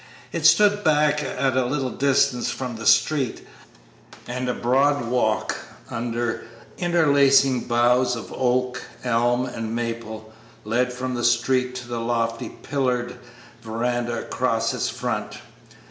It 0.31 0.47
stood 0.47 0.83
back 0.83 1.23
at 1.23 1.55
a 1.55 1.65
little 1.67 1.91
distance 1.91 2.49
from 2.49 2.75
the 2.75 2.87
street, 2.87 3.45
and 4.27 4.49
a 4.49 4.53
broad 4.55 5.05
walk, 5.07 5.55
under 5.91 6.43
interlacing 6.79 7.65
boughs 7.67 8.15
of 8.15 8.33
oak, 8.35 8.81
elm, 9.03 9.45
and 9.45 9.75
maple, 9.75 10.33
led 10.65 10.91
from 10.91 11.13
the 11.13 11.23
street 11.23 11.75
to 11.75 11.87
the 11.87 11.99
lofty 11.99 12.49
pillared 12.49 13.13
veranda 13.61 14.17
across 14.17 14.73
its 14.73 14.89
front. 14.89 15.37